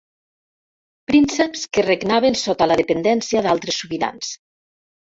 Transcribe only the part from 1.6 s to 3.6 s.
que regnaven sota la dependència